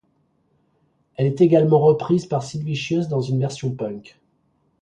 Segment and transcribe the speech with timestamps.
[1.15, 4.19] Elle est également reprise par Sid Vicious dans une version punk.